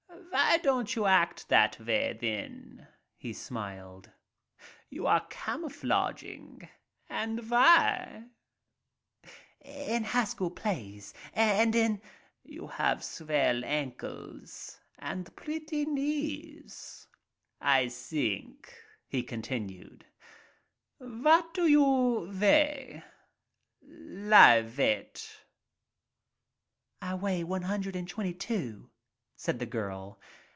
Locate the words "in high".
9.61-10.23